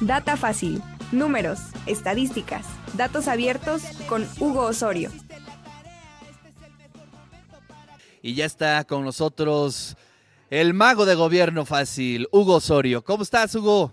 Data 0.00 0.38
fácil. 0.38 0.82
Números, 1.12 1.60
estadísticas, 1.86 2.64
datos 2.94 3.28
abiertos 3.28 3.82
con 4.08 4.26
Hugo 4.38 4.62
Osorio. 4.62 5.10
Y 8.22 8.34
ya 8.34 8.46
está 8.46 8.84
con 8.84 9.04
nosotros 9.04 9.96
el 10.48 10.72
mago 10.72 11.04
de 11.04 11.14
gobierno 11.16 11.66
fácil, 11.66 12.28
Hugo 12.32 12.56
Osorio. 12.56 13.04
¿Cómo 13.04 13.24
estás, 13.24 13.54
Hugo? 13.54 13.92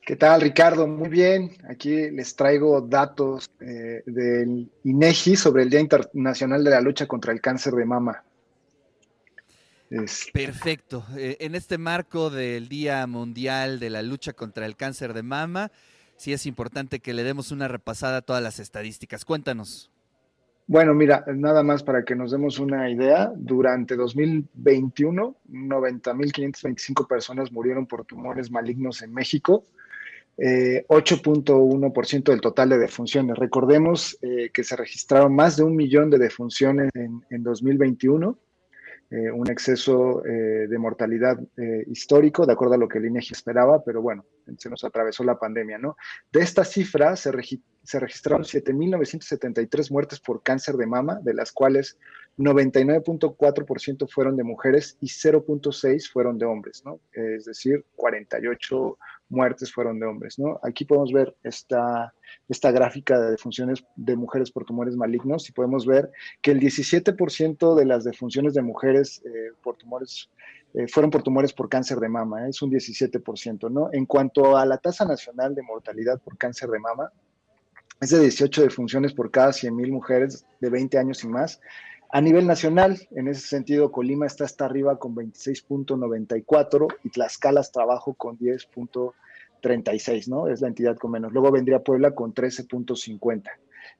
¿Qué 0.00 0.16
tal, 0.16 0.40
Ricardo? 0.40 0.86
Muy 0.86 1.08
bien. 1.08 1.50
Aquí 1.68 2.10
les 2.10 2.34
traigo 2.34 2.80
datos 2.80 3.50
eh, 3.60 4.02
del 4.06 4.70
INEGI 4.84 5.36
sobre 5.36 5.64
el 5.64 5.70
Día 5.70 5.80
Internacional 5.80 6.64
de 6.64 6.70
la 6.70 6.80
Lucha 6.80 7.06
contra 7.06 7.32
el 7.32 7.42
Cáncer 7.42 7.74
de 7.74 7.84
Mama. 7.84 8.22
Perfecto. 9.88 11.04
Eh, 11.16 11.36
en 11.40 11.54
este 11.54 11.78
marco 11.78 12.30
del 12.30 12.68
Día 12.68 13.06
Mundial 13.06 13.78
de 13.78 13.90
la 13.90 14.02
Lucha 14.02 14.32
contra 14.32 14.66
el 14.66 14.76
Cáncer 14.76 15.14
de 15.14 15.22
Mama, 15.22 15.70
sí 16.16 16.32
es 16.32 16.46
importante 16.46 17.00
que 17.00 17.14
le 17.14 17.22
demos 17.22 17.52
una 17.52 17.68
repasada 17.68 18.18
a 18.18 18.22
todas 18.22 18.42
las 18.42 18.58
estadísticas. 18.58 19.24
Cuéntanos. 19.24 19.90
Bueno, 20.68 20.94
mira, 20.94 21.24
nada 21.32 21.62
más 21.62 21.84
para 21.84 22.04
que 22.04 22.16
nos 22.16 22.32
demos 22.32 22.58
una 22.58 22.90
idea, 22.90 23.32
durante 23.36 23.94
2021, 23.94 25.36
90.525 25.48 27.06
personas 27.06 27.52
murieron 27.52 27.86
por 27.86 28.04
tumores 28.04 28.50
malignos 28.50 29.00
en 29.02 29.14
México, 29.14 29.64
8.1% 30.36 32.14
eh, 32.14 32.32
del 32.32 32.40
total 32.40 32.70
de 32.70 32.78
defunciones. 32.78 33.38
Recordemos 33.38 34.18
eh, 34.20 34.50
que 34.52 34.64
se 34.64 34.74
registraron 34.74 35.32
más 35.36 35.56
de 35.56 35.62
un 35.62 35.76
millón 35.76 36.10
de 36.10 36.18
defunciones 36.18 36.90
en, 36.94 37.24
en 37.30 37.42
2021 37.44 38.36
eh, 39.08 39.30
un 39.30 39.48
exceso 39.48 40.24
eh, 40.26 40.66
de 40.68 40.78
mortalidad 40.78 41.38
eh, 41.56 41.84
histórico, 41.86 42.44
de 42.44 42.52
acuerdo 42.52 42.74
a 42.74 42.78
lo 42.78 42.88
que 42.88 42.98
el 42.98 43.06
INEGI 43.06 43.34
esperaba, 43.34 43.84
pero 43.84 44.02
bueno, 44.02 44.24
se 44.58 44.68
nos 44.68 44.82
atravesó 44.82 45.22
la 45.22 45.38
pandemia, 45.38 45.78
¿no? 45.78 45.96
De 46.32 46.40
esta 46.40 46.64
cifra 46.64 47.14
se, 47.14 47.30
se 47.84 48.00
registraron 48.00 48.42
7.973 48.42 49.92
muertes 49.92 50.18
por 50.18 50.42
cáncer 50.42 50.74
de 50.76 50.86
mama, 50.86 51.20
de 51.22 51.34
las 51.34 51.52
cuales 51.52 51.98
99.4% 52.38 54.08
fueron 54.10 54.36
de 54.36 54.44
mujeres 54.44 54.98
y 55.00 55.06
0.6 55.06 56.10
fueron 56.10 56.38
de 56.38 56.44
hombres, 56.44 56.82
¿no? 56.84 57.00
Es 57.12 57.46
decir, 57.46 57.84
48 57.96 58.98
muertes 59.30 59.72
fueron 59.72 59.98
de 59.98 60.06
hombres, 60.06 60.38
¿no? 60.38 60.60
Aquí 60.62 60.84
podemos 60.84 61.12
ver 61.12 61.34
esta, 61.42 62.12
esta 62.48 62.70
gráfica 62.70 63.18
de 63.18 63.30
defunciones 63.30 63.84
de 63.96 64.16
mujeres 64.16 64.50
por 64.50 64.64
tumores 64.64 64.96
malignos 64.96 65.48
y 65.48 65.52
podemos 65.52 65.86
ver 65.86 66.10
que 66.42 66.50
el 66.50 66.60
17% 66.60 67.74
de 67.74 67.84
las 67.86 68.04
defunciones 68.04 68.52
de 68.52 68.62
mujeres 68.62 69.22
eh, 69.24 69.52
por 69.62 69.76
tumores 69.76 70.28
eh, 70.74 70.86
fueron 70.88 71.10
por 71.10 71.22
tumores 71.22 71.54
por 71.54 71.70
cáncer 71.70 71.98
de 71.98 72.08
mama, 72.08 72.46
¿eh? 72.46 72.50
es 72.50 72.60
un 72.60 72.70
17%, 72.70 73.70
¿no? 73.70 73.88
En 73.92 74.04
cuanto 74.04 74.58
a 74.58 74.66
la 74.66 74.76
tasa 74.76 75.06
nacional 75.06 75.54
de 75.54 75.62
mortalidad 75.62 76.20
por 76.20 76.36
cáncer 76.36 76.68
de 76.68 76.78
mama, 76.78 77.10
es 78.00 78.10
de 78.10 78.20
18 78.20 78.62
defunciones 78.62 79.14
por 79.14 79.30
cada 79.30 79.50
100.000 79.50 79.90
mujeres 79.90 80.44
de 80.60 80.68
20 80.68 80.98
años 80.98 81.24
y 81.24 81.28
más. 81.28 81.60
A 82.10 82.20
nivel 82.20 82.46
nacional, 82.46 83.00
en 83.10 83.28
ese 83.28 83.46
sentido, 83.46 83.90
Colima 83.90 84.26
está 84.26 84.44
hasta 84.44 84.64
arriba 84.64 84.98
con 84.98 85.14
26.94 85.14 86.96
y 87.02 87.10
Tlaxcala 87.10 87.62
trabajo 87.62 88.14
con 88.14 88.38
10.36, 88.38 90.28
¿no? 90.28 90.48
Es 90.48 90.60
la 90.60 90.68
entidad 90.68 90.96
con 90.96 91.10
menos. 91.10 91.32
Luego 91.32 91.50
vendría 91.50 91.80
Puebla 91.80 92.12
con 92.12 92.32
13.50. 92.32 93.50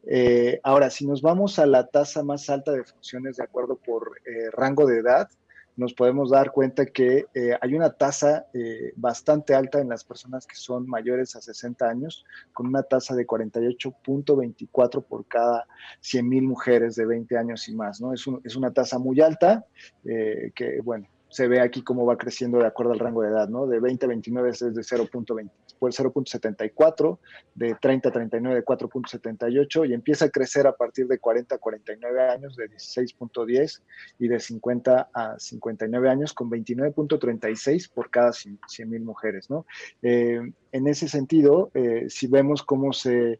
Eh, 0.04 0.60
ahora, 0.62 0.88
si 0.90 1.06
nos 1.06 1.20
vamos 1.20 1.58
a 1.58 1.66
la 1.66 1.88
tasa 1.88 2.22
más 2.22 2.48
alta 2.48 2.72
de 2.72 2.84
funciones 2.84 3.36
de 3.36 3.44
acuerdo 3.44 3.76
por 3.76 4.20
eh, 4.24 4.50
rango 4.52 4.86
de 4.86 4.98
edad, 4.98 5.28
nos 5.76 5.92
podemos 5.92 6.30
dar 6.30 6.52
cuenta 6.52 6.86
que 6.86 7.26
eh, 7.34 7.56
hay 7.60 7.74
una 7.74 7.90
tasa 7.90 8.46
eh, 8.54 8.92
bastante 8.96 9.54
alta 9.54 9.80
en 9.80 9.88
las 9.88 10.04
personas 10.04 10.46
que 10.46 10.56
son 10.56 10.88
mayores 10.88 11.36
a 11.36 11.40
60 11.40 11.88
años, 11.88 12.24
con 12.52 12.66
una 12.66 12.82
tasa 12.82 13.14
de 13.14 13.26
48.24 13.26 15.04
por 15.04 15.26
cada 15.26 15.66
100.000 16.02 16.42
mujeres 16.42 16.96
de 16.96 17.06
20 17.06 17.36
años 17.36 17.68
y 17.68 17.74
más, 17.74 18.00
¿no? 18.00 18.12
Es, 18.14 18.24
es 18.44 18.56
una 18.56 18.72
tasa 18.72 18.98
muy 18.98 19.20
alta 19.20 19.66
eh, 20.04 20.50
que, 20.54 20.80
bueno, 20.80 21.06
se 21.28 21.48
ve 21.48 21.60
aquí 21.60 21.82
cómo 21.82 22.06
va 22.06 22.16
creciendo 22.16 22.58
de 22.58 22.66
acuerdo 22.66 22.92
al 22.92 22.98
rango 22.98 23.22
de 23.22 23.28
edad, 23.28 23.48
¿no? 23.48 23.66
De 23.66 23.78
20 23.80 24.06
a 24.06 24.08
29 24.08 24.50
es 24.50 24.60
de 24.60 24.70
0.20, 24.70 25.50
después 25.76 25.98
0.74, 25.98 27.18
de 27.54 27.74
30 27.80 28.08
a 28.08 28.12
39 28.12 28.56
de 28.56 28.64
4.78 28.64 29.88
y 29.88 29.94
empieza 29.94 30.26
a 30.26 30.30
crecer 30.30 30.66
a 30.66 30.74
partir 30.74 31.06
de 31.06 31.18
40 31.18 31.54
a 31.54 31.58
49 31.58 32.22
años 32.30 32.56
de 32.56 32.70
16.10 32.70 33.82
y 34.18 34.28
de 34.28 34.40
50 34.40 35.10
a 35.12 35.38
59 35.38 36.08
años 36.08 36.32
con 36.32 36.50
29.36 36.50 37.90
por 37.92 38.10
cada 38.10 38.32
100 38.32 38.58
mil 38.88 39.02
mujeres, 39.02 39.50
¿no? 39.50 39.66
Eh, 40.02 40.40
en 40.72 40.86
ese 40.88 41.08
sentido, 41.08 41.70
eh, 41.74 42.06
si 42.08 42.26
vemos 42.26 42.62
cómo 42.62 42.92
se 42.92 43.38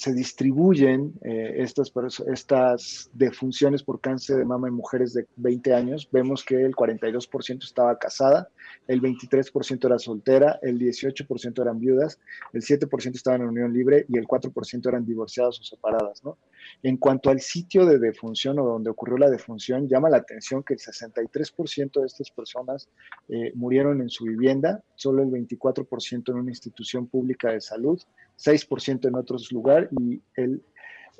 se 0.00 0.14
distribuyen 0.14 1.12
eh, 1.22 1.56
estas, 1.58 3.10
defunciones 3.12 3.82
por 3.82 4.00
cáncer 4.00 4.38
de 4.38 4.46
mama 4.46 4.68
en 4.68 4.72
mujeres 4.72 5.12
de 5.12 5.26
20 5.36 5.74
años, 5.74 6.08
vemos 6.10 6.42
que 6.42 6.64
el 6.64 6.74
42% 6.74 7.62
estaba 7.62 7.98
casada, 7.98 8.48
el 8.88 9.02
23% 9.02 9.84
era 9.84 9.98
soltera, 9.98 10.58
el 10.62 10.78
18% 10.78 11.60
eran 11.60 11.78
viudas, 11.78 12.18
el 12.54 12.62
7% 12.62 13.14
estaban 13.14 13.42
en 13.42 13.48
unión 13.48 13.74
libre 13.74 14.06
y 14.08 14.16
el 14.16 14.26
4% 14.26 14.88
eran 14.88 15.04
divorciadas 15.04 15.60
o 15.60 15.64
separadas. 15.64 16.24
¿no? 16.24 16.38
En 16.82 16.96
cuanto 16.96 17.28
al 17.28 17.40
sitio 17.40 17.84
de 17.84 17.98
defunción 17.98 18.58
o 18.58 18.64
donde 18.64 18.88
ocurrió 18.88 19.18
la 19.18 19.28
defunción, 19.28 19.86
llama 19.86 20.08
la 20.08 20.16
atención 20.16 20.62
que 20.62 20.72
el 20.72 20.80
63% 20.80 22.00
de 22.00 22.06
estas 22.06 22.30
personas 22.30 22.88
eh, 23.28 23.52
murieron 23.54 24.00
en 24.00 24.08
su 24.08 24.24
vivienda, 24.24 24.82
solo 24.94 25.22
el 25.22 25.28
24% 25.28 26.30
en 26.30 26.36
una 26.36 26.50
institución 26.50 27.06
pública 27.06 27.50
de 27.50 27.60
salud, 27.60 28.00
6% 28.40 29.08
en 29.08 29.14
otros 29.14 29.52
lugares 29.52 29.90
y 30.00 30.22
el 30.34 30.62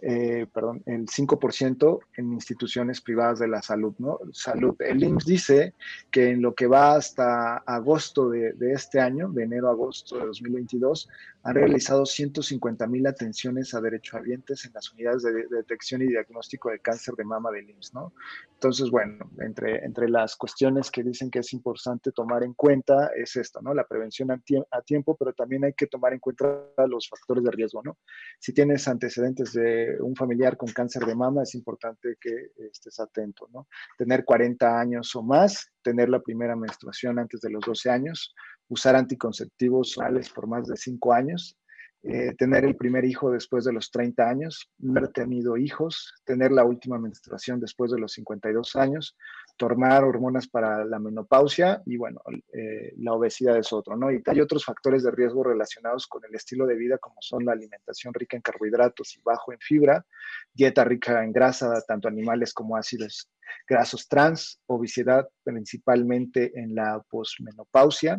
eh, 0.02 0.46
perdón, 0.52 0.82
el 0.86 1.06
5% 1.06 2.00
en 2.16 2.32
instituciones 2.32 3.02
privadas 3.02 3.38
de 3.38 3.48
la 3.48 3.60
salud, 3.60 3.94
¿no? 3.98 4.18
Salud. 4.32 4.74
El 4.80 5.02
IMSS 5.02 5.26
dice 5.26 5.74
que 6.10 6.30
en 6.30 6.40
lo 6.40 6.54
que 6.54 6.66
va 6.66 6.94
hasta 6.94 7.58
agosto 7.58 8.30
de, 8.30 8.54
este 8.72 8.98
año, 8.98 9.28
de 9.28 9.44
enero 9.44 9.68
a 9.68 9.72
agosto 9.72 10.18
de 10.18 10.26
2022, 10.26 11.08
han 11.42 11.54
realizado 11.54 12.06
150 12.06 12.86
mil 12.86 13.06
atenciones 13.06 13.74
a 13.74 13.80
derechohabientes 13.80 14.64
en 14.64 14.72
las 14.74 14.92
unidades 14.92 15.22
de, 15.22 15.46
detección 15.50 16.02
y 16.02 16.06
diagnóstico 16.06 16.70
de 16.70 16.78
cáncer 16.78 17.14
de 17.14 17.24
mama 17.24 17.50
del 17.50 17.68
IMSS, 17.68 17.94
¿no? 17.94 18.12
Entonces, 18.54 18.90
bueno, 18.90 19.30
entre, 19.40 19.84
entre 19.84 20.08
las 20.08 20.36
cuestiones 20.36 20.90
que 20.90 21.02
dicen 21.02 21.30
que 21.30 21.40
es 21.40 21.52
importante 21.52 22.12
tomar 22.12 22.42
en 22.42 22.54
cuenta 22.54 23.10
es 23.16 23.36
esto, 23.36 23.60
¿no? 23.60 23.74
La 23.74 23.86
prevención 23.86 24.30
a, 24.30 24.40
a 24.70 24.82
tiempo, 24.82 25.16
pero 25.16 25.32
también 25.32 25.64
hay 25.64 25.72
que 25.74 25.86
tomar 25.86 26.12
en 26.12 26.20
cuenta 26.20 26.62
los 26.88 27.08
factores 27.08 27.44
de 27.44 27.50
riesgo, 27.50 27.82
¿no? 27.82 27.98
Si 28.38 28.52
tienes 28.52 28.86
antecedentes 28.88 29.52
de 29.52 29.79
un 30.00 30.14
familiar 30.14 30.56
con 30.56 30.70
cáncer 30.70 31.04
de 31.04 31.14
mama, 31.14 31.42
es 31.42 31.54
importante 31.54 32.16
que 32.20 32.52
estés 32.70 32.98
atento, 33.00 33.48
¿no? 33.52 33.66
Tener 33.96 34.24
40 34.24 34.80
años 34.80 35.14
o 35.16 35.22
más, 35.22 35.70
tener 35.82 36.08
la 36.08 36.20
primera 36.20 36.56
menstruación 36.56 37.18
antes 37.18 37.40
de 37.40 37.50
los 37.50 37.64
12 37.64 37.90
años, 37.90 38.34
usar 38.68 38.96
anticonceptivos 38.96 39.96
orales 39.98 40.30
por 40.30 40.46
más 40.46 40.66
de 40.66 40.76
5 40.76 41.12
años, 41.12 41.56
eh, 42.02 42.34
tener 42.38 42.64
el 42.64 42.76
primer 42.76 43.04
hijo 43.04 43.30
después 43.30 43.64
de 43.64 43.74
los 43.74 43.90
30 43.90 44.26
años, 44.26 44.70
no 44.78 44.92
haber 44.98 45.12
tenido 45.12 45.58
hijos, 45.58 46.14
tener 46.24 46.50
la 46.50 46.64
última 46.64 46.98
menstruación 46.98 47.60
después 47.60 47.90
de 47.90 47.98
los 47.98 48.12
52 48.12 48.74
años, 48.76 49.16
tomar 49.60 50.04
hormonas 50.04 50.48
para 50.48 50.86
la 50.86 50.98
menopausia 50.98 51.82
y 51.84 51.98
bueno, 51.98 52.22
eh, 52.50 52.94
la 52.96 53.12
obesidad 53.12 53.58
es 53.58 53.70
otro, 53.74 53.94
¿no? 53.94 54.10
Y 54.10 54.22
hay 54.24 54.40
otros 54.40 54.64
factores 54.64 55.02
de 55.02 55.10
riesgo 55.10 55.44
relacionados 55.44 56.06
con 56.06 56.24
el 56.24 56.34
estilo 56.34 56.66
de 56.66 56.76
vida 56.76 56.96
como 56.96 57.16
son 57.20 57.44
la 57.44 57.52
alimentación 57.52 58.14
rica 58.14 58.38
en 58.38 58.42
carbohidratos 58.42 59.14
y 59.18 59.20
bajo 59.22 59.52
en 59.52 59.58
fibra, 59.58 60.06
dieta 60.54 60.82
rica 60.84 61.22
en 61.22 61.32
grasa, 61.32 61.78
tanto 61.86 62.08
animales 62.08 62.54
como 62.54 62.74
ácidos 62.74 63.30
grasos 63.68 64.08
trans, 64.08 64.58
obesidad 64.64 65.28
principalmente 65.42 66.58
en 66.58 66.74
la 66.74 67.04
posmenopausia, 67.10 68.18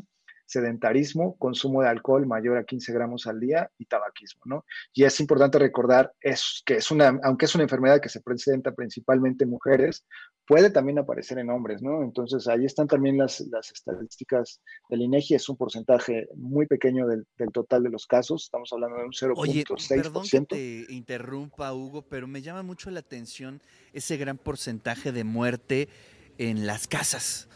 sedentarismo, 0.51 1.37
consumo 1.37 1.81
de 1.81 1.87
alcohol 1.87 2.27
mayor 2.27 2.57
a 2.57 2.65
15 2.65 2.91
gramos 2.91 3.25
al 3.25 3.39
día 3.39 3.71
y 3.77 3.85
tabaquismo, 3.85 4.41
¿no? 4.45 4.65
Y 4.93 5.05
es 5.05 5.17
importante 5.21 5.57
recordar 5.59 6.11
es, 6.19 6.61
que 6.65 6.75
es 6.75 6.91
una, 6.91 7.17
aunque 7.23 7.45
es 7.45 7.55
una 7.55 7.63
enfermedad 7.63 8.01
que 8.01 8.09
se 8.09 8.19
presenta 8.19 8.73
principalmente 8.73 9.45
en 9.45 9.51
mujeres, 9.51 10.05
puede 10.45 10.69
también 10.69 10.99
aparecer 10.99 11.39
en 11.39 11.49
hombres, 11.49 11.81
¿no? 11.81 12.03
Entonces 12.03 12.49
ahí 12.49 12.65
están 12.65 12.87
también 12.87 13.17
las, 13.17 13.39
las 13.49 13.71
estadísticas 13.71 14.59
del 14.89 15.03
INEGI, 15.03 15.35
es 15.35 15.47
un 15.47 15.55
porcentaje 15.55 16.27
muy 16.35 16.67
pequeño 16.67 17.07
del, 17.07 17.25
del 17.37 17.51
total 17.53 17.83
de 17.83 17.89
los 17.89 18.05
casos, 18.05 18.43
estamos 18.43 18.73
hablando 18.73 18.97
de 18.97 19.05
un 19.05 19.11
0.6%. 19.11 19.33
Oye, 19.37 19.63
perdón 19.87 20.25
que 20.29 20.41
te 20.41 20.93
interrumpa, 20.93 21.73
Hugo, 21.73 22.01
pero 22.01 22.27
me 22.27 22.41
llama 22.41 22.61
mucho 22.61 22.91
la 22.91 22.99
atención 22.99 23.61
ese 23.93 24.17
gran 24.17 24.37
porcentaje 24.37 25.13
de 25.13 25.23
muerte 25.23 25.87
en 26.37 26.67
las 26.67 26.87
casas. 26.87 27.47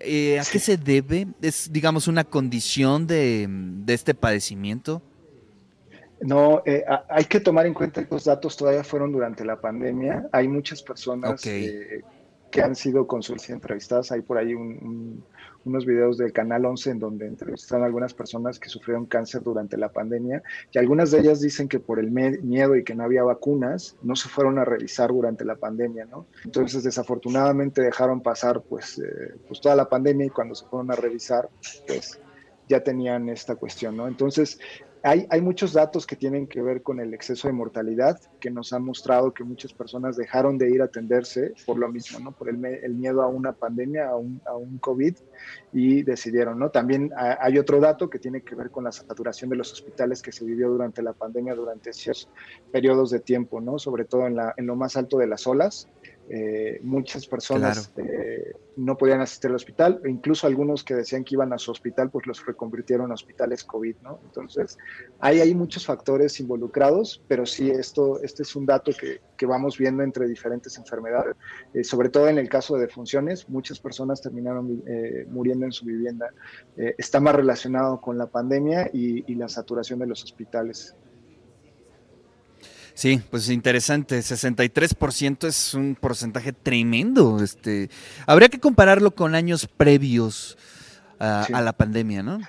Eh, 0.00 0.38
¿A 0.38 0.44
qué 0.44 0.58
se 0.58 0.76
debe? 0.76 1.28
¿Es, 1.42 1.72
digamos, 1.72 2.08
una 2.08 2.24
condición 2.24 3.06
de, 3.06 3.48
este 3.88 4.14
padecimiento? 4.14 5.02
No, 6.20 6.62
eh, 6.66 6.84
hay 7.08 7.24
que 7.24 7.40
tomar 7.40 7.66
en 7.66 7.74
cuenta 7.74 8.04
que 8.04 8.14
los 8.14 8.24
datos 8.24 8.56
todavía 8.56 8.84
fueron 8.84 9.12
durante 9.12 9.44
la 9.44 9.60
pandemia. 9.60 10.28
Hay 10.32 10.48
muchas 10.48 10.82
personas 10.82 11.42
que 12.50 12.62
han 12.62 12.74
sido 12.74 13.06
consultas 13.06 13.48
y 13.48 13.52
entrevistadas. 13.52 14.12
Hay 14.12 14.22
por 14.22 14.38
ahí 14.38 14.54
un, 14.54 15.22
unos 15.64 15.86
videos 15.86 16.18
del 16.18 16.32
Canal 16.32 16.64
11 16.64 16.90
en 16.90 16.98
donde 16.98 17.26
entrevistan 17.26 17.82
a 17.82 17.86
algunas 17.86 18.14
personas 18.14 18.58
que 18.58 18.68
sufrieron 18.68 19.06
cáncer 19.06 19.42
durante 19.42 19.76
la 19.76 19.90
pandemia 19.90 20.42
y 20.72 20.78
algunas 20.78 21.10
de 21.10 21.20
ellas 21.20 21.40
dicen 21.40 21.68
que 21.68 21.78
por 21.78 21.98
el 21.98 22.10
miedo 22.10 22.76
y 22.76 22.84
que 22.84 22.94
no 22.94 23.04
había 23.04 23.22
vacunas, 23.22 23.96
no 24.02 24.16
se 24.16 24.28
fueron 24.28 24.58
a 24.58 24.64
revisar 24.64 25.10
durante 25.10 25.44
la 25.44 25.56
pandemia, 25.56 26.06
¿no? 26.06 26.26
Entonces, 26.44 26.82
desafortunadamente 26.82 27.82
dejaron 27.82 28.20
pasar 28.20 28.62
pues, 28.62 28.98
eh, 28.98 29.34
pues 29.46 29.60
toda 29.60 29.76
la 29.76 29.88
pandemia 29.88 30.26
y 30.26 30.30
cuando 30.30 30.54
se 30.54 30.66
fueron 30.66 30.90
a 30.90 30.96
revisar, 30.96 31.48
pues 31.86 32.20
ya 32.68 32.82
tenían 32.82 33.28
esta 33.28 33.56
cuestión, 33.56 33.96
¿no? 33.96 34.06
Entonces, 34.08 34.58
hay, 35.08 35.26
hay, 35.30 35.40
muchos 35.40 35.72
datos 35.72 36.06
que 36.06 36.16
tienen 36.16 36.46
que 36.46 36.60
ver 36.60 36.82
con 36.82 37.00
el 37.00 37.14
exceso 37.14 37.48
de 37.48 37.54
mortalidad, 37.54 38.20
que 38.40 38.50
nos 38.50 38.74
han 38.74 38.84
mostrado 38.84 39.32
que 39.32 39.42
muchas 39.42 39.72
personas 39.72 40.16
dejaron 40.16 40.58
de 40.58 40.70
ir 40.70 40.82
a 40.82 40.84
atenderse 40.84 41.54
por 41.64 41.78
lo 41.78 41.88
mismo, 41.88 42.20
¿no? 42.20 42.32
Por 42.32 42.50
el, 42.50 42.58
miedo 42.58 43.22
a 43.22 43.26
una 43.26 43.52
pandemia, 43.52 44.10
a 44.10 44.16
un, 44.16 44.42
a 44.46 44.54
un, 44.54 44.76
COVID, 44.78 45.16
y 45.72 46.02
decidieron, 46.02 46.58
¿no? 46.58 46.70
También 46.70 47.10
hay 47.16 47.58
otro 47.58 47.80
dato 47.80 48.10
que 48.10 48.18
tiene 48.18 48.42
que 48.42 48.54
ver 48.54 48.70
con 48.70 48.84
la 48.84 48.92
saturación 48.92 49.48
de 49.48 49.56
los 49.56 49.72
hospitales 49.72 50.20
que 50.20 50.30
se 50.30 50.44
vivió 50.44 50.68
durante 50.68 51.02
la 51.02 51.14
pandemia, 51.14 51.54
durante 51.54 51.94
ciertos 51.94 52.28
periodos 52.70 53.10
de 53.10 53.20
tiempo, 53.20 53.62
¿no? 53.62 53.78
Sobre 53.78 54.04
todo 54.04 54.26
en, 54.26 54.36
la, 54.36 54.52
en 54.58 54.66
lo 54.66 54.76
más 54.76 54.96
alto 54.98 55.16
de 55.16 55.26
las 55.26 55.46
olas, 55.46 55.88
eh, 56.30 56.78
muchas 56.82 57.26
personas 57.26 57.90
eh, 57.96 58.52
no 58.76 58.98
podían 58.98 59.20
asistir 59.22 59.48
al 59.48 59.56
hospital, 59.56 60.00
e 60.04 60.10
incluso 60.10 60.46
algunos 60.46 60.84
que 60.84 60.94
decían 60.94 61.24
que 61.24 61.34
iban 61.34 61.52
a 61.54 61.58
su 61.58 61.70
hospital, 61.70 62.10
pues 62.10 62.26
los 62.26 62.44
reconvirtieron 62.44 63.10
a 63.10 63.14
hospitales 63.14 63.64
COVID, 63.64 63.96
¿no? 64.02 64.20
Entonces, 64.24 64.76
hay, 65.20 65.40
hay 65.40 65.54
muchos 65.54 65.86
factores 65.86 66.38
involucrados, 66.38 67.22
pero 67.28 67.46
sí, 67.46 67.70
esto, 67.70 68.22
este 68.22 68.42
es 68.42 68.54
un 68.54 68.66
dato 68.66 68.92
que, 68.92 69.20
que 69.38 69.46
vamos 69.46 69.78
viendo 69.78 70.02
entre 70.02 70.28
diferentes 70.28 70.76
enfermedades, 70.76 71.34
eh, 71.72 71.82
sobre 71.82 72.10
todo 72.10 72.28
en 72.28 72.38
el 72.38 72.48
caso 72.48 72.74
de 72.74 72.82
defunciones, 72.82 73.48
muchas 73.48 73.80
personas 73.80 74.20
terminaron 74.20 74.82
muriendo 75.30 75.64
en 75.64 75.72
su 75.72 75.86
vivienda. 75.86 76.30
está 76.76 77.20
más 77.20 77.34
relacionado 77.34 78.00
con 78.00 78.18
la 78.18 78.26
pandemia 78.26 78.90
y, 78.92 79.30
y 79.30 79.34
la 79.34 79.48
saturación 79.48 79.98
de 79.98 80.06
los 80.06 80.22
hospitales. 80.22 80.94
Sí, 82.98 83.22
pues 83.30 83.48
interesante. 83.48 84.18
63% 84.18 85.46
es 85.46 85.72
un 85.72 85.94
porcentaje 85.94 86.52
tremendo. 86.52 87.40
Este, 87.40 87.90
habría 88.26 88.48
que 88.48 88.58
compararlo 88.58 89.12
con 89.12 89.36
años 89.36 89.68
previos 89.68 90.58
a, 91.20 91.46
la 91.62 91.72
pandemia, 91.72 92.24
¿no? 92.24 92.40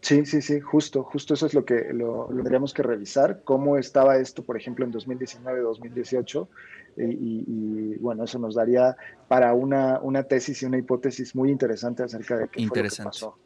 Sí, 0.00 0.26
sí, 0.26 0.42
sí, 0.42 0.58
justo, 0.58 1.04
justo 1.04 1.34
eso 1.34 1.46
es 1.46 1.54
lo 1.54 1.64
que 1.64 1.92
lo, 1.92 2.26
tendríamos 2.34 2.74
que 2.74 2.82
revisar, 2.82 3.42
cómo 3.44 3.78
estaba 3.78 4.16
esto, 4.16 4.42
por 4.42 4.56
ejemplo, 4.56 4.84
en 4.84 4.90
2019, 4.90 5.60
2018, 5.60 6.48
y, 6.96 7.04
y, 7.04 7.96
bueno, 8.00 8.24
eso 8.24 8.40
nos 8.40 8.56
daría 8.56 8.96
para 9.28 9.54
una, 9.54 10.00
una 10.00 10.24
tesis 10.24 10.62
y 10.62 10.66
una 10.66 10.78
hipótesis 10.78 11.36
muy 11.36 11.48
interesante 11.48 12.02
acerca 12.02 12.38
de 12.38 12.48
qué 12.48 12.66
fue 12.66 12.82
lo 12.82 12.88
que 12.88 13.02
pasó. 13.04 13.38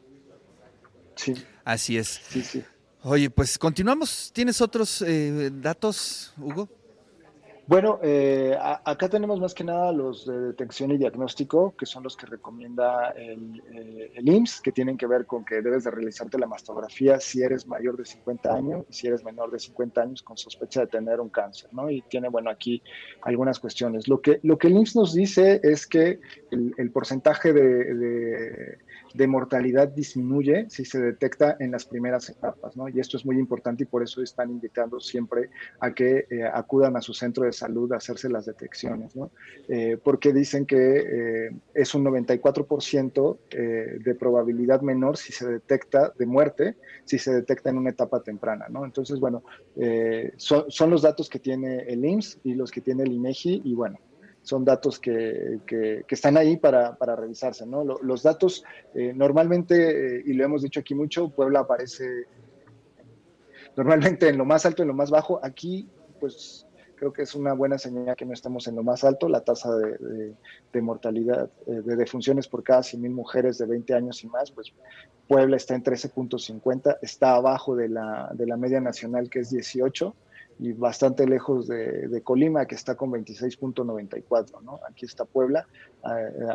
Sí. 1.17 1.35
Así 1.63 1.99
es. 1.99 2.19
Sí, 2.29 2.41
sí. 2.41 2.63
Oye, 3.07 3.29
pues 3.29 3.59
continuamos. 3.59 4.31
¿Tienes 4.33 4.59
otros 4.61 5.03
eh, 5.03 5.51
datos, 5.53 6.33
Hugo? 6.39 6.67
Bueno, 7.67 7.99
eh, 8.01 8.57
acá 8.59 9.07
tenemos 9.09 9.39
más 9.39 9.53
que 9.53 9.63
nada 9.63 9.91
los 9.91 10.25
de 10.25 10.39
detección 10.39 10.89
y 10.89 10.97
diagnóstico, 10.97 11.75
que 11.77 11.85
son 11.85 12.01
los 12.01 12.17
que 12.17 12.25
recomienda 12.25 13.11
el, 13.11 13.61
eh, 13.73 14.11
IMSS, 14.23 14.59
que 14.59 14.71
tienen 14.71 14.97
que 14.97 15.05
ver 15.05 15.27
con 15.27 15.45
que 15.45 15.61
debes 15.61 15.83
de 15.83 15.91
realizarte 15.91 16.39
la 16.39 16.47
mastografía 16.47 17.19
si 17.19 17.43
eres 17.43 17.67
mayor 17.67 17.95
de 17.95 18.05
50 18.05 18.51
años 18.55 18.85
y 18.89 18.93
si 18.93 19.05
eres 19.05 19.23
menor 19.23 19.51
de 19.51 19.59
50 19.59 20.01
años 20.01 20.23
con 20.23 20.35
sospecha 20.35 20.81
de 20.81 20.87
tener 20.87 21.19
un 21.19 21.29
cáncer, 21.29 21.71
¿no? 21.73 21.91
Y 21.91 22.01
tiene, 22.01 22.29
bueno, 22.29 22.49
aquí 22.49 22.81
algunas 23.21 23.59
cuestiones. 23.59 24.07
Lo 24.07 24.19
que, 24.19 24.39
lo 24.41 24.57
que 24.57 24.65
el 24.65 24.77
IMSS 24.77 24.95
nos 24.95 25.13
dice 25.13 25.59
es 25.61 25.85
que 25.85 26.19
el, 26.49 26.91
porcentaje 26.91 27.53
de 27.53 28.79
de 29.15 29.27
mortalidad 29.27 29.87
disminuye 29.87 30.65
si 30.69 30.83
se 30.83 30.99
detecta 30.99 31.55
en 31.59 31.71
las 31.71 31.85
primeras 31.85 32.29
etapas, 32.29 32.75
¿no? 32.75 32.89
Y 32.89 32.99
esto 32.99 33.17
es 33.17 33.25
muy 33.25 33.37
importante 33.39 33.83
y 33.83 33.85
por 33.85 34.03
eso 34.03 34.21
están 34.21 34.49
invitando 34.49 34.99
siempre 34.99 35.49
a 35.79 35.93
que 35.93 36.27
eh, 36.29 36.43
acudan 36.43 36.97
a 36.97 37.01
su 37.01 37.13
centro 37.13 37.45
de 37.45 37.53
salud 37.53 37.91
a 37.93 37.97
hacerse 37.97 38.29
las 38.29 38.45
detecciones, 38.45 39.15
¿no? 39.15 39.31
Eh, 39.69 39.97
porque 40.03 40.33
dicen 40.33 40.65
que 40.65 41.47
eh, 41.47 41.51
es 41.73 41.95
un 41.95 42.03
94% 42.03 43.37
de 44.03 44.15
probabilidad 44.15 44.81
menor 44.81 45.17
si 45.17 45.31
se 45.31 45.47
detecta 45.47 46.11
de 46.17 46.25
muerte, 46.25 46.75
si 47.05 47.17
se 47.17 47.33
detecta 47.33 47.69
en 47.69 47.77
una 47.77 47.91
etapa 47.91 48.21
temprana, 48.21 48.67
¿no? 48.69 48.85
Entonces, 48.85 49.19
bueno, 49.19 49.43
son, 50.37 50.89
los 50.89 51.01
datos 51.01 51.29
que 51.29 51.39
tiene 51.39 51.83
el 51.87 52.05
IMSS 52.05 52.39
y 52.43 52.53
los 52.53 52.71
que 52.71 52.81
tiene 52.81 53.03
el 53.03 53.11
INEGI 53.11 53.61
y 53.63 53.73
bueno, 53.73 53.97
son 54.45 54.63
datos 54.63 54.99
que, 54.99 55.59
que, 55.65 56.05
están 56.07 56.37
ahí 56.37 56.55
para, 56.57 56.95
para 56.95 57.15
revisarse. 57.15 57.65
¿no? 57.65 57.83
Los, 57.83 58.21
datos 58.21 58.63
eh, 58.93 59.11
normalmente, 59.13 60.17
eh, 60.17 60.23
y 60.23 60.33
lo 60.33 60.45
hemos 60.45 60.61
dicho 60.61 60.79
aquí 60.79 60.93
mucho, 60.93 61.29
Puebla 61.29 61.61
aparece 61.61 62.27
normalmente 63.75 64.29
en 64.29 64.37
lo 64.37 64.45
más 64.45 64.65
alto, 64.67 64.83
en 64.83 64.89
lo 64.89 64.93
más 64.93 65.09
bajo. 65.09 65.39
Aquí, 65.43 65.89
pues 66.19 66.67
creo 66.95 67.11
que 67.11 67.23
es 67.23 67.33
una 67.33 67.53
buena 67.53 67.79
señal 67.79 68.15
que 68.15 68.25
no 68.25 68.33
estamos 68.33 68.67
en 68.67 68.75
lo 68.75 68.83
más 68.83 69.03
alto. 69.03 69.27
La 69.27 69.41
tasa 69.41 69.75
de, 69.75 70.35
de, 70.71 70.81
mortalidad, 70.81 71.49
eh, 71.65 71.81
de 71.83 71.95
defunciones 71.95 72.47
por 72.47 72.61
cada 72.61 72.81
100.000 72.81 73.09
mujeres 73.09 73.57
de 73.57 73.65
20 73.65 73.95
años 73.95 74.23
y 74.23 74.27
más, 74.27 74.51
pues 74.51 74.71
Puebla 75.27 75.57
está 75.57 75.73
en 75.73 75.83
13.50, 75.83 76.99
está 77.01 77.33
abajo 77.33 77.75
de 77.75 77.89
la, 77.89 78.29
de 78.35 78.45
la 78.45 78.57
media 78.57 78.79
nacional 78.79 79.27
que 79.27 79.39
es 79.39 79.49
18 79.49 80.15
y 80.59 80.71
bastante 80.71 81.27
lejos 81.27 81.67
de, 81.67 82.21
Colima, 82.23 82.65
que 82.65 82.75
está 82.75 82.95
con 82.95 83.11
26.94, 83.11 84.61
¿no? 84.61 84.79
Aquí 84.89 85.05
está 85.05 85.25
Puebla, 85.25 85.67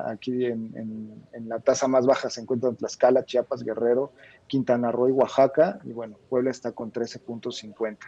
aquí 0.07 0.47
en, 0.47 1.25
la 1.47 1.61
tasa 1.61 1.87
más 1.87 2.07
baja 2.07 2.31
se 2.31 2.41
encuentran 2.41 2.77
Tlaxcala, 2.77 3.25
Chiapas, 3.25 3.63
Guerrero, 3.63 4.13
Quintana 4.47 4.91
Roo 4.91 5.09
y 5.09 5.13
Oaxaca, 5.13 5.81
y 5.85 5.93
bueno, 5.93 6.17
Puebla 6.29 6.51
está 6.51 6.73
con 6.73 6.93
13.50. 6.93 7.99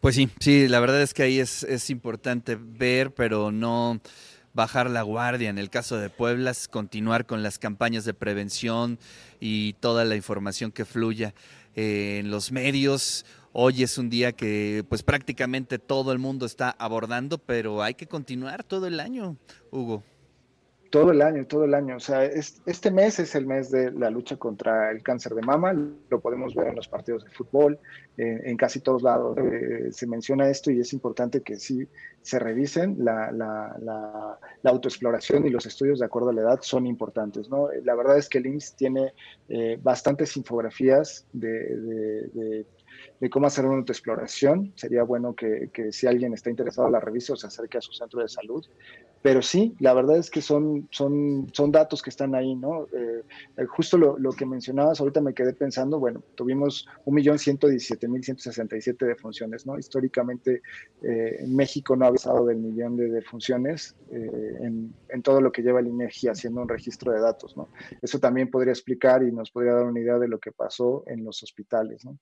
Pues 0.00 0.16
sí, 0.16 0.28
sí, 0.40 0.66
la 0.66 0.80
verdad 0.80 1.00
es 1.00 1.14
que 1.14 1.22
ahí 1.22 1.38
es, 1.38 1.62
es 1.62 1.88
importante 1.88 2.58
ver, 2.60 3.14
pero 3.14 3.52
no 3.52 4.00
bajar 4.54 4.90
la 4.90 5.02
guardia. 5.02 5.50
En 5.50 5.58
el 5.58 5.70
caso 5.70 5.96
de 5.98 6.10
Puebla, 6.10 6.52
continuar 6.70 7.26
con 7.26 7.42
las 7.42 7.58
campañas 7.58 8.04
de 8.04 8.14
prevención 8.14 8.98
y 9.40 9.74
toda 9.74 10.04
la 10.04 10.16
información 10.16 10.72
que 10.72 10.84
fluya 10.84 11.34
eh, 11.74 12.18
en 12.20 12.30
los 12.30 12.52
medios 12.52 13.24
Hoy 13.54 13.82
es 13.82 13.98
un 13.98 14.08
día 14.08 14.32
que 14.32 14.82
pues 14.88 15.02
prácticamente 15.02 15.78
todo 15.78 16.12
el 16.12 16.18
mundo 16.18 16.46
está 16.46 16.70
abordando, 16.70 17.36
pero 17.36 17.82
hay 17.82 17.92
que 17.92 18.06
continuar 18.06 18.64
todo 18.64 18.86
el 18.86 18.98
año, 18.98 19.36
Hugo. 19.70 20.02
Todo 20.92 21.10
el 21.10 21.22
año, 21.22 21.46
todo 21.46 21.64
el 21.64 21.72
año. 21.72 21.96
O 21.96 22.00
sea, 22.00 22.22
este 22.26 22.90
mes 22.90 23.18
es 23.18 23.34
el 23.34 23.46
mes 23.46 23.70
de 23.70 23.90
la 23.92 24.10
lucha 24.10 24.36
contra 24.36 24.90
el 24.90 25.02
cáncer 25.02 25.32
de 25.32 25.40
mama. 25.40 25.72
Lo 25.72 26.20
podemos 26.20 26.54
ver 26.54 26.66
en 26.66 26.76
los 26.76 26.86
partidos 26.86 27.24
de 27.24 27.30
fútbol, 27.30 27.78
en 28.18 28.54
casi 28.58 28.80
todos 28.80 29.02
lados 29.02 29.38
eh, 29.38 29.88
se 29.90 30.06
menciona 30.06 30.50
esto 30.50 30.70
y 30.70 30.80
es 30.80 30.92
importante 30.92 31.40
que 31.40 31.56
sí 31.56 31.88
se 32.20 32.38
revisen. 32.38 33.02
La, 33.02 33.32
la, 33.32 34.38
autoexploración 34.64 35.46
y 35.46 35.50
los 35.50 35.64
estudios 35.64 35.98
de 35.98 36.04
acuerdo 36.04 36.28
a 36.28 36.34
la 36.34 36.42
edad 36.42 36.58
son 36.60 36.86
importantes. 36.86 37.48
La 37.84 37.94
verdad 37.94 38.18
es 38.18 38.28
que 38.28 38.36
el 38.36 38.46
IMSS 38.48 38.76
tiene 38.76 39.14
eh, 39.48 39.78
bastantes 39.82 40.36
infografías 40.36 41.26
de 41.32 42.26
de 42.34 42.66
cómo 43.30 43.46
hacer 43.46 43.64
una 43.64 43.76
autoexploración. 43.76 44.72
Sería 44.74 45.04
bueno 45.04 45.34
que, 45.34 45.70
si 45.92 46.06
alguien 46.06 46.34
está 46.34 46.50
interesado 46.50 46.90
la 46.90 46.98
revise 46.98 47.32
o 47.32 47.36
se 47.36 47.46
acerque 47.46 47.78
a 47.78 47.80
su 47.80 47.92
centro 47.92 48.20
de 48.20 48.28
salud. 48.28 48.66
Pero 49.22 49.40
sí, 49.40 49.76
la 49.78 49.94
verdad 49.94 50.16
es 50.16 50.28
que 50.28 50.42
son, 50.42 50.88
son, 50.90 51.46
son 51.52 51.70
datos 51.70 52.02
que 52.02 52.10
están 52.10 52.34
ahí, 52.34 52.56
¿no? 52.56 52.88
Eh, 52.92 53.22
eh, 53.56 53.64
justo 53.66 53.96
lo, 53.96 54.18
lo, 54.18 54.32
que 54.32 54.44
mencionabas, 54.44 54.98
ahorita 54.98 55.20
me 55.20 55.32
quedé 55.32 55.52
pensando, 55.52 56.00
bueno, 56.00 56.24
tuvimos 56.34 56.88
1.117.167 57.06 59.06
defunciones, 59.06 59.64
¿no? 59.64 59.78
Históricamente 59.78 60.62
eh, 61.02 61.44
México 61.46 61.94
no 61.94 62.06
ha 62.06 62.08
avisado 62.08 62.46
del 62.46 62.56
millón 62.56 62.96
de 62.96 63.08
defunciones 63.08 63.94
en, 64.10 64.92
en, 65.08 65.22
todo 65.22 65.40
lo 65.40 65.52
que 65.52 65.62
lleva 65.62 65.78
el 65.78 65.86
INEGI 65.86 66.26
haciendo 66.26 66.60
un 66.60 66.68
registro 66.68 67.12
de 67.12 67.20
datos, 67.20 67.56
¿no? 67.56 67.68
Eso 68.02 68.18
también 68.18 68.50
podría 68.50 68.72
explicar 68.72 69.22
y 69.22 69.30
nos 69.30 69.52
podría 69.52 69.74
dar 69.74 69.86
una 69.86 70.00
idea 70.00 70.18
de 70.18 70.26
lo 70.26 70.40
que 70.40 70.50
pasó 70.50 71.04
en 71.06 71.22
los 71.22 71.44
hospitales, 71.44 72.04
¿no? 72.04 72.18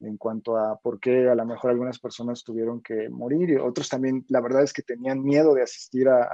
En 0.00 0.16
cuanto 0.16 0.56
a 0.56 0.78
por 0.78 0.98
qué 0.98 1.28
a 1.28 1.34
lo 1.34 1.44
mejor 1.44 1.70
algunas 1.70 1.98
personas 1.98 2.42
tuvieron 2.42 2.82
que 2.82 3.08
morir 3.08 3.50
y 3.50 3.56
otros 3.56 3.88
también, 3.88 4.24
la 4.28 4.40
verdad 4.40 4.62
es 4.62 4.72
que 4.72 4.82
tenían 4.82 5.22
miedo 5.22 5.54
de 5.54 5.62
asistir 5.62 6.08
a, 6.08 6.28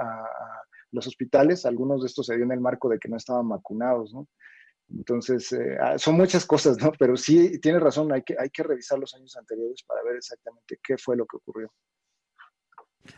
los 0.91 1.05
hospitales, 1.05 1.65
algunos 1.65 2.01
de 2.01 2.07
estos 2.07 2.27
se 2.27 2.35
dio 2.35 2.45
en 2.45 2.53
el 2.53 2.61
marco 2.61 2.87
de 2.87 2.97
que 2.97 3.09
no 3.09 3.17
estaban 3.17 3.49
vacunados, 3.49 4.13
¿no? 4.13 4.25
Entonces, 4.89 5.51
eh, 5.51 5.77
ah, 5.81 5.97
son 5.97 6.15
muchas 6.15 6.45
cosas, 6.45 6.77
¿no? 6.81 6.93
Pero 6.97 7.17
sí, 7.17 7.59
tiene 7.59 7.77
razón, 7.77 8.13
hay 8.13 8.21
que, 8.21 8.37
hay 8.39 8.49
que 8.49 8.63
revisar 8.63 8.97
los 8.97 9.13
años 9.13 9.35
anteriores 9.35 9.83
para 9.83 10.01
ver 10.03 10.15
exactamente 10.15 10.79
qué 10.81 10.97
fue 10.97 11.17
lo 11.17 11.25
que 11.25 11.35
ocurrió. 11.35 11.73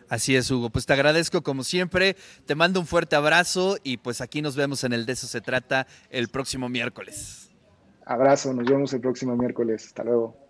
Así 0.08 0.36
es, 0.36 0.50
Hugo. 0.50 0.72
Pues 0.72 0.88
te 0.88 0.94
agradezco 0.94 1.44
como 1.44 1.64
siempre, 1.64 2.16
te 2.48 2.56
mando 2.56 2.80
un 2.80 2.88
fuerte 2.88 3.16
abrazo 3.16 3.78
y 3.84 3.98
pues 3.98 4.20
aquí 4.20 4.42
nos 4.42 4.56
vemos 4.56 4.84
en 4.84 4.94
el 4.94 5.06
De 5.06 5.14
eso 5.14 5.28
se 5.28 5.42
trata 5.42 5.86
el 6.10 6.30
próximo 6.30 6.70
miércoles. 6.70 7.49
Abrazo, 8.10 8.52
nos 8.54 8.68
vemos 8.68 8.92
el 8.94 9.02
próximo 9.02 9.36
miércoles. 9.38 9.86
Hasta 9.86 10.04
luego. 10.04 10.48